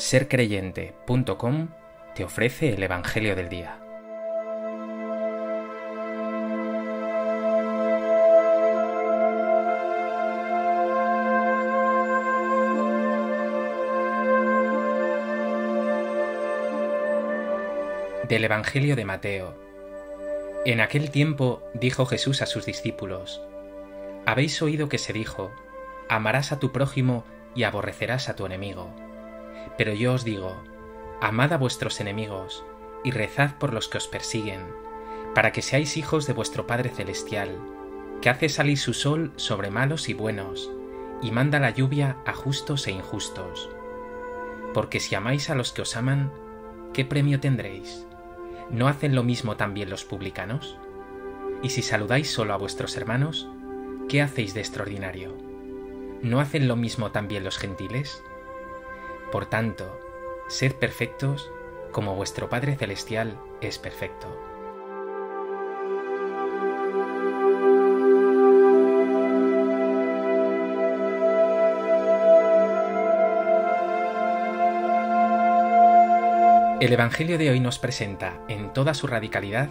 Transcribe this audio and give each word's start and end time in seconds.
sercreyente.com 0.00 1.68
te 2.14 2.24
ofrece 2.24 2.72
el 2.72 2.82
Evangelio 2.82 3.36
del 3.36 3.50
Día. 3.50 3.78
Del 18.26 18.44
Evangelio 18.44 18.96
de 18.96 19.04
Mateo. 19.04 19.54
En 20.64 20.80
aquel 20.80 21.10
tiempo 21.10 21.62
dijo 21.74 22.06
Jesús 22.06 22.40
a 22.40 22.46
sus 22.46 22.64
discípulos, 22.64 23.42
Habéis 24.24 24.62
oído 24.62 24.88
que 24.88 24.98
se 24.98 25.12
dijo, 25.12 25.50
amarás 26.08 26.52
a 26.52 26.58
tu 26.58 26.72
prójimo 26.72 27.24
y 27.54 27.64
aborrecerás 27.64 28.28
a 28.30 28.36
tu 28.36 28.46
enemigo. 28.46 29.09
Pero 29.76 29.94
yo 29.94 30.14
os 30.14 30.24
digo, 30.24 30.62
amad 31.20 31.52
a 31.52 31.58
vuestros 31.58 32.00
enemigos 32.00 32.64
y 33.04 33.10
rezad 33.10 33.56
por 33.58 33.72
los 33.72 33.88
que 33.88 33.98
os 33.98 34.08
persiguen, 34.08 34.60
para 35.34 35.52
que 35.52 35.62
seáis 35.62 35.96
hijos 35.96 36.26
de 36.26 36.32
vuestro 36.32 36.66
Padre 36.66 36.90
Celestial, 36.90 37.58
que 38.20 38.30
hace 38.30 38.48
salir 38.48 38.78
su 38.78 38.92
sol 38.92 39.32
sobre 39.36 39.70
malos 39.70 40.08
y 40.08 40.14
buenos, 40.14 40.70
y 41.22 41.30
manda 41.30 41.60
la 41.60 41.70
lluvia 41.70 42.16
a 42.26 42.32
justos 42.32 42.86
e 42.86 42.92
injustos. 42.92 43.70
Porque 44.74 45.00
si 45.00 45.14
amáis 45.14 45.50
a 45.50 45.54
los 45.54 45.72
que 45.72 45.82
os 45.82 45.96
aman, 45.96 46.32
¿qué 46.92 47.04
premio 47.04 47.40
tendréis? 47.40 48.06
¿No 48.70 48.88
hacen 48.88 49.14
lo 49.14 49.22
mismo 49.22 49.56
también 49.56 49.90
los 49.90 50.04
publicanos? 50.04 50.76
Y 51.62 51.70
si 51.70 51.82
saludáis 51.82 52.30
solo 52.30 52.54
a 52.54 52.56
vuestros 52.56 52.96
hermanos, 52.96 53.48
¿qué 54.08 54.22
hacéis 54.22 54.54
de 54.54 54.60
extraordinario? 54.60 55.36
¿No 56.22 56.40
hacen 56.40 56.68
lo 56.68 56.76
mismo 56.76 57.10
también 57.10 57.44
los 57.44 57.58
gentiles? 57.58 58.22
Por 59.30 59.46
tanto, 59.46 60.00
sed 60.48 60.74
perfectos 60.74 61.52
como 61.92 62.16
vuestro 62.16 62.48
Padre 62.48 62.76
Celestial 62.76 63.38
es 63.60 63.78
perfecto. 63.78 64.26
El 76.80 76.94
Evangelio 76.94 77.36
de 77.38 77.50
hoy 77.50 77.60
nos 77.60 77.78
presenta, 77.78 78.40
en 78.48 78.72
toda 78.72 78.94
su 78.94 79.06
radicalidad, 79.06 79.68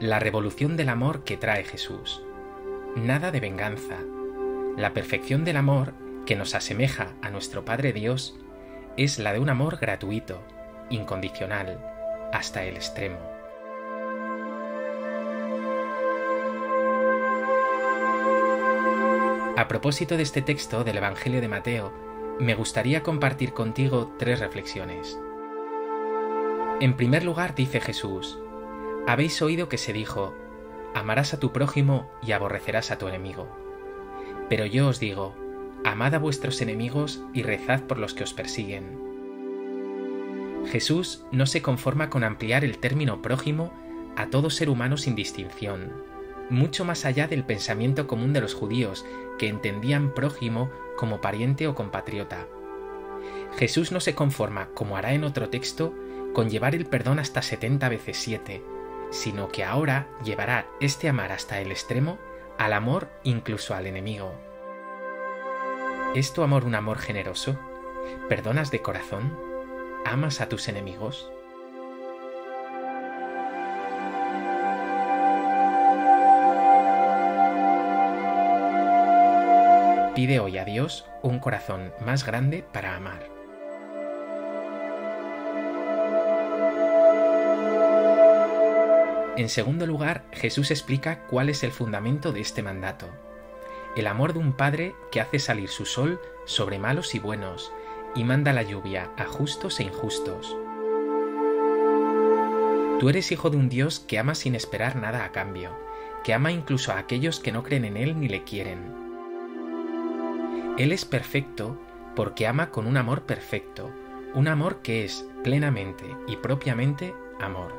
la 0.00 0.18
revolución 0.18 0.76
del 0.76 0.88
amor 0.88 1.24
que 1.24 1.36
trae 1.36 1.64
Jesús. 1.64 2.22
Nada 2.96 3.32
de 3.32 3.40
venganza. 3.40 3.98
La 4.78 4.94
perfección 4.94 5.44
del 5.44 5.56
amor 5.56 5.92
que 6.24 6.36
nos 6.36 6.54
asemeja 6.54 7.14
a 7.22 7.30
nuestro 7.30 7.64
Padre 7.64 7.92
Dios 7.92 8.38
es 8.96 9.18
la 9.18 9.32
de 9.32 9.40
un 9.40 9.48
amor 9.48 9.78
gratuito, 9.78 10.40
incondicional, 10.88 11.80
hasta 12.32 12.64
el 12.64 12.76
extremo. 12.76 13.18
A 19.56 19.68
propósito 19.68 20.16
de 20.16 20.22
este 20.22 20.42
texto 20.42 20.84
del 20.84 20.98
Evangelio 20.98 21.40
de 21.40 21.48
Mateo, 21.48 21.92
me 22.38 22.54
gustaría 22.54 23.02
compartir 23.02 23.52
contigo 23.52 24.12
tres 24.18 24.40
reflexiones. 24.40 25.18
En 26.80 26.94
primer 26.96 27.24
lugar 27.24 27.54
dice 27.54 27.80
Jesús, 27.80 28.38
habéis 29.06 29.40
oído 29.42 29.68
que 29.68 29.78
se 29.78 29.92
dijo, 29.92 30.34
amarás 30.94 31.34
a 31.34 31.40
tu 31.40 31.52
prójimo 31.52 32.10
y 32.22 32.32
aborrecerás 32.32 32.90
a 32.90 32.98
tu 32.98 33.08
enemigo. 33.08 33.48
Pero 34.48 34.66
yo 34.66 34.88
os 34.88 35.00
digo, 35.00 35.34
Amad 35.84 36.14
a 36.14 36.18
vuestros 36.18 36.62
enemigos 36.62 37.22
y 37.34 37.42
rezad 37.42 37.82
por 37.82 37.98
los 37.98 38.14
que 38.14 38.24
os 38.24 38.32
persiguen. 38.32 38.98
Jesús 40.66 41.26
no 41.30 41.44
se 41.44 41.60
conforma 41.60 42.08
con 42.08 42.24
ampliar 42.24 42.64
el 42.64 42.78
término 42.78 43.20
prójimo 43.20 43.70
a 44.16 44.26
todo 44.26 44.48
ser 44.48 44.70
humano 44.70 44.96
sin 44.96 45.14
distinción, 45.14 45.92
mucho 46.48 46.86
más 46.86 47.04
allá 47.04 47.28
del 47.28 47.44
pensamiento 47.44 48.06
común 48.06 48.32
de 48.32 48.40
los 48.40 48.54
judíos, 48.54 49.04
que 49.38 49.48
entendían 49.48 50.14
prójimo 50.14 50.70
como 50.96 51.20
pariente 51.20 51.66
o 51.68 51.74
compatriota. 51.74 52.46
Jesús 53.58 53.92
no 53.92 54.00
se 54.00 54.14
conforma, 54.14 54.70
como 54.74 54.96
hará 54.96 55.12
en 55.12 55.24
otro 55.24 55.50
texto, 55.50 55.94
con 56.32 56.48
llevar 56.48 56.74
el 56.74 56.86
perdón 56.86 57.18
hasta 57.18 57.42
70 57.42 57.88
veces 57.90 58.16
7, 58.18 58.64
sino 59.10 59.48
que 59.48 59.64
ahora 59.64 60.08
llevará 60.24 60.66
este 60.80 61.08
amar 61.10 61.30
hasta 61.30 61.60
el 61.60 61.70
extremo 61.70 62.18
al 62.58 62.72
amor 62.72 63.10
incluso 63.22 63.74
al 63.74 63.86
enemigo. 63.86 64.34
¿Es 66.14 66.32
tu 66.32 66.44
amor 66.44 66.64
un 66.64 66.76
amor 66.76 66.98
generoso? 66.98 67.58
¿Perdonas 68.28 68.70
de 68.70 68.80
corazón? 68.80 69.36
¿Amas 70.06 70.40
a 70.40 70.48
tus 70.48 70.68
enemigos? 70.68 71.28
Pide 80.14 80.38
hoy 80.38 80.56
a 80.58 80.64
Dios 80.64 81.04
un 81.22 81.40
corazón 81.40 81.92
más 82.06 82.24
grande 82.24 82.64
para 82.72 82.94
amar. 82.94 83.28
En 89.36 89.48
segundo 89.48 89.84
lugar, 89.84 90.22
Jesús 90.30 90.70
explica 90.70 91.26
cuál 91.26 91.48
es 91.48 91.64
el 91.64 91.72
fundamento 91.72 92.30
de 92.30 92.40
este 92.40 92.62
mandato 92.62 93.08
el 93.96 94.06
amor 94.06 94.32
de 94.32 94.40
un 94.40 94.52
padre 94.52 94.94
que 95.10 95.20
hace 95.20 95.38
salir 95.38 95.68
su 95.68 95.86
sol 95.86 96.20
sobre 96.44 96.78
malos 96.78 97.14
y 97.14 97.18
buenos, 97.18 97.72
y 98.14 98.24
manda 98.24 98.52
la 98.52 98.62
lluvia 98.62 99.10
a 99.16 99.24
justos 99.24 99.80
e 99.80 99.84
injustos. 99.84 100.56
Tú 103.00 103.08
eres 103.08 103.32
hijo 103.32 103.50
de 103.50 103.56
un 103.56 103.68
Dios 103.68 104.00
que 104.00 104.18
ama 104.18 104.34
sin 104.34 104.54
esperar 104.54 104.96
nada 104.96 105.24
a 105.24 105.32
cambio, 105.32 105.70
que 106.22 106.32
ama 106.32 106.52
incluso 106.52 106.92
a 106.92 106.98
aquellos 106.98 107.40
que 107.40 107.52
no 107.52 107.62
creen 107.62 107.84
en 107.84 107.96
Él 107.96 108.18
ni 108.18 108.28
le 108.28 108.44
quieren. 108.44 109.04
Él 110.78 110.92
es 110.92 111.04
perfecto 111.04 111.78
porque 112.16 112.46
ama 112.46 112.70
con 112.70 112.86
un 112.86 112.96
amor 112.96 113.22
perfecto, 113.22 113.90
un 114.34 114.48
amor 114.48 114.82
que 114.82 115.04
es 115.04 115.24
plenamente 115.42 116.04
y 116.26 116.36
propiamente 116.36 117.14
amor. 117.40 117.74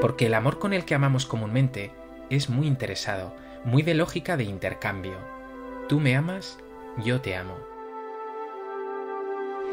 Porque 0.00 0.26
el 0.26 0.34
amor 0.34 0.58
con 0.58 0.72
el 0.72 0.84
que 0.84 0.94
amamos 0.94 1.26
comúnmente 1.26 1.92
es 2.30 2.48
muy 2.48 2.66
interesado, 2.66 3.34
muy 3.64 3.82
de 3.82 3.94
lógica 3.94 4.36
de 4.36 4.44
intercambio. 4.44 5.18
Tú 5.88 6.00
me 6.00 6.16
amas, 6.16 6.58
yo 7.04 7.20
te 7.20 7.36
amo. 7.36 7.56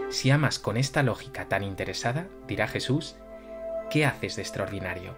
Si 0.09 0.29
amas 0.31 0.59
con 0.59 0.78
esta 0.78 1.03
lógica 1.03 1.46
tan 1.47 1.63
interesada, 1.63 2.28
dirá 2.47 2.68
Jesús, 2.68 3.16
¿qué 3.90 4.06
haces 4.06 4.35
de 4.35 4.41
extraordinario? 4.44 5.16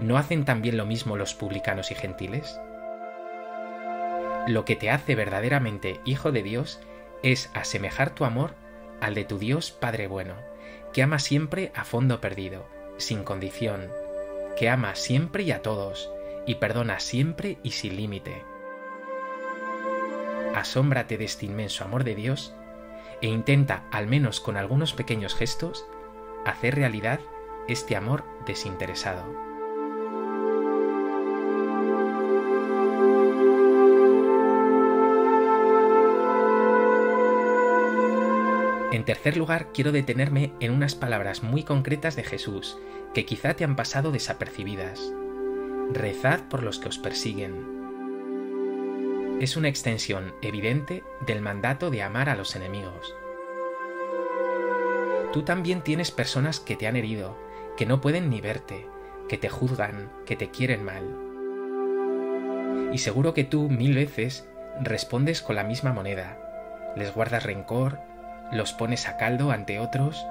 ¿No 0.00 0.16
hacen 0.16 0.44
también 0.44 0.76
lo 0.76 0.86
mismo 0.86 1.16
los 1.16 1.34
publicanos 1.34 1.90
y 1.90 1.94
gentiles? 1.94 2.58
Lo 4.46 4.64
que 4.64 4.76
te 4.76 4.90
hace 4.90 5.14
verdaderamente 5.14 6.00
hijo 6.04 6.32
de 6.32 6.42
Dios 6.42 6.80
es 7.22 7.50
asemejar 7.54 8.10
tu 8.14 8.24
amor 8.24 8.54
al 9.00 9.14
de 9.14 9.24
tu 9.24 9.38
Dios 9.38 9.70
Padre 9.70 10.06
bueno, 10.06 10.34
que 10.92 11.02
ama 11.02 11.18
siempre 11.18 11.70
a 11.74 11.84
fondo 11.84 12.20
perdido, 12.20 12.66
sin 12.96 13.22
condición, 13.22 13.90
que 14.56 14.68
ama 14.68 14.94
siempre 14.94 15.42
y 15.42 15.52
a 15.52 15.62
todos, 15.62 16.10
y 16.46 16.56
perdona 16.56 17.00
siempre 17.00 17.58
y 17.62 17.72
sin 17.72 17.96
límite. 17.96 18.42
Asómbrate 20.54 21.16
de 21.16 21.24
este 21.24 21.46
inmenso 21.46 21.84
amor 21.84 22.04
de 22.04 22.14
Dios 22.14 22.54
e 23.22 23.28
intenta, 23.28 23.84
al 23.92 24.06
menos 24.06 24.40
con 24.40 24.56
algunos 24.56 24.94
pequeños 24.94 25.34
gestos, 25.34 25.86
hacer 26.44 26.74
realidad 26.74 27.20
este 27.68 27.96
amor 27.96 28.24
desinteresado. 28.46 29.24
En 38.92 39.04
tercer 39.04 39.36
lugar, 39.36 39.68
quiero 39.72 39.92
detenerme 39.92 40.52
en 40.58 40.72
unas 40.72 40.96
palabras 40.96 41.44
muy 41.44 41.62
concretas 41.62 42.16
de 42.16 42.24
Jesús, 42.24 42.76
que 43.14 43.24
quizá 43.24 43.54
te 43.54 43.64
han 43.64 43.76
pasado 43.76 44.10
desapercibidas 44.10 45.12
rezad 45.92 46.40
por 46.48 46.62
los 46.62 46.78
que 46.78 46.88
os 46.88 46.98
persiguen. 46.98 47.80
Es 49.40 49.56
una 49.56 49.68
extensión 49.68 50.34
evidente 50.42 51.02
del 51.26 51.40
mandato 51.40 51.90
de 51.90 52.02
amar 52.02 52.28
a 52.28 52.36
los 52.36 52.54
enemigos. 52.54 53.14
Tú 55.32 55.42
también 55.42 55.82
tienes 55.82 56.10
personas 56.10 56.60
que 56.60 56.76
te 56.76 56.86
han 56.86 56.96
herido, 56.96 57.36
que 57.76 57.86
no 57.86 58.00
pueden 58.00 58.30
ni 58.30 58.40
verte, 58.40 58.86
que 59.28 59.38
te 59.38 59.48
juzgan, 59.48 60.10
que 60.26 60.36
te 60.36 60.50
quieren 60.50 60.84
mal. 60.84 61.04
Y 62.92 62.98
seguro 62.98 63.34
que 63.34 63.44
tú 63.44 63.68
mil 63.68 63.94
veces 63.94 64.48
respondes 64.80 65.42
con 65.42 65.56
la 65.56 65.64
misma 65.64 65.92
moneda. 65.92 66.38
Les 66.96 67.14
guardas 67.14 67.44
rencor, 67.44 68.00
los 68.52 68.72
pones 68.72 69.08
a 69.08 69.16
caldo 69.16 69.52
ante 69.52 69.78
otros, 69.78 70.26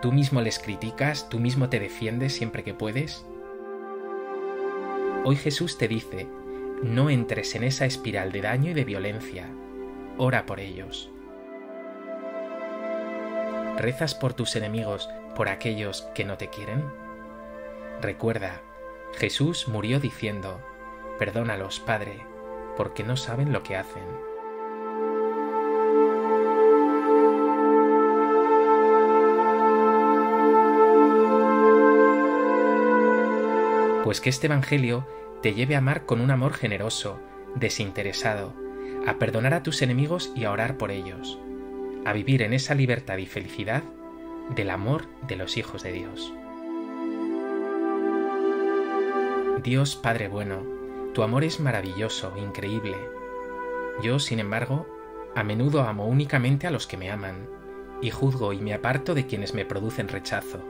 tú 0.00 0.12
mismo 0.12 0.40
les 0.40 0.58
criticas, 0.58 1.28
tú 1.28 1.38
mismo 1.38 1.68
te 1.68 1.78
defiendes 1.78 2.34
siempre 2.34 2.64
que 2.64 2.74
puedes. 2.74 3.24
Hoy 5.30 5.36
Jesús 5.36 5.76
te 5.76 5.88
dice, 5.88 6.26
no 6.82 7.10
entres 7.10 7.54
en 7.54 7.62
esa 7.62 7.84
espiral 7.84 8.32
de 8.32 8.40
daño 8.40 8.70
y 8.70 8.72
de 8.72 8.86
violencia, 8.86 9.46
ora 10.16 10.46
por 10.46 10.58
ellos. 10.58 11.10
¿Rezas 13.76 14.14
por 14.14 14.32
tus 14.32 14.56
enemigos, 14.56 15.06
por 15.36 15.50
aquellos 15.50 16.08
que 16.14 16.24
no 16.24 16.38
te 16.38 16.48
quieren? 16.48 16.82
Recuerda, 18.00 18.62
Jesús 19.18 19.68
murió 19.68 20.00
diciendo, 20.00 20.62
Perdónalos, 21.18 21.78
Padre, 21.78 22.24
porque 22.78 23.04
no 23.04 23.18
saben 23.18 23.52
lo 23.52 23.62
que 23.62 23.76
hacen. 23.76 24.04
Pues 34.04 34.22
que 34.22 34.30
este 34.30 34.46
Evangelio 34.46 35.17
te 35.42 35.54
lleve 35.54 35.74
a 35.74 35.78
amar 35.78 36.04
con 36.04 36.20
un 36.20 36.30
amor 36.30 36.54
generoso, 36.54 37.20
desinteresado, 37.54 38.54
a 39.06 39.14
perdonar 39.14 39.54
a 39.54 39.62
tus 39.62 39.82
enemigos 39.82 40.32
y 40.34 40.44
a 40.44 40.52
orar 40.52 40.76
por 40.76 40.90
ellos, 40.90 41.38
a 42.04 42.12
vivir 42.12 42.42
en 42.42 42.52
esa 42.52 42.74
libertad 42.74 43.18
y 43.18 43.26
felicidad 43.26 43.82
del 44.54 44.70
amor 44.70 45.06
de 45.26 45.36
los 45.36 45.56
hijos 45.56 45.82
de 45.82 45.92
Dios. 45.92 46.32
Dios 49.62 49.96
Padre 49.96 50.28
bueno, 50.28 50.62
tu 51.14 51.22
amor 51.22 51.44
es 51.44 51.60
maravilloso, 51.60 52.32
increíble. 52.36 52.96
Yo, 54.02 54.18
sin 54.18 54.38
embargo, 54.38 54.86
a 55.34 55.42
menudo 55.42 55.82
amo 55.82 56.06
únicamente 56.06 56.66
a 56.66 56.70
los 56.70 56.86
que 56.86 56.96
me 56.96 57.10
aman, 57.10 57.48
y 58.00 58.10
juzgo 58.10 58.52
y 58.52 58.60
me 58.60 58.74
aparto 58.74 59.14
de 59.14 59.26
quienes 59.26 59.54
me 59.54 59.64
producen 59.64 60.08
rechazo. 60.08 60.60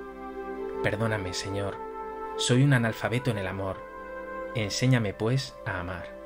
Perdóname, 0.83 1.35
Señor, 1.35 1.77
soy 2.37 2.63
un 2.63 2.73
analfabeto 2.73 3.31
en 3.31 3.39
el 3.39 3.47
amor. 3.47 3.88
Enséñame, 4.55 5.15
pues, 5.15 5.55
a 5.65 5.81
amar. 5.81 6.18